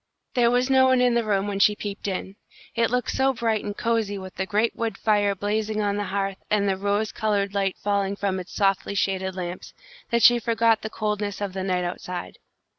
There 0.33 0.49
was 0.49 0.67
no 0.67 0.87
one 0.87 0.99
in 0.99 1.13
the 1.13 1.23
room 1.23 1.45
when 1.47 1.59
she 1.59 1.75
peeped 1.75 2.07
in. 2.07 2.35
It 2.73 2.89
looked 2.89 3.11
so 3.11 3.35
bright 3.35 3.63
and 3.63 3.77
cosy 3.77 4.17
with 4.17 4.33
the 4.33 4.47
great 4.47 4.75
wood 4.75 4.97
fire 4.97 5.35
blazing 5.35 5.79
on 5.79 5.95
the 5.97 6.05
hearth 6.05 6.39
and 6.49 6.67
the 6.67 6.75
rose 6.75 7.11
coloured 7.11 7.53
light 7.53 7.77
falling 7.77 8.15
from 8.15 8.39
its 8.39 8.51
softly 8.55 8.95
shaded 8.95 9.35
lamps, 9.35 9.75
that 10.09 10.23
she 10.23 10.39
forgot 10.39 10.81
the 10.81 10.89
coldness 10.89 11.39
of 11.39 11.53
the 11.53 11.61
night 11.61 11.83
outside. 11.83 12.39